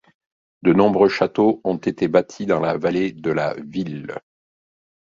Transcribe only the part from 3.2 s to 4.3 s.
la Vyle.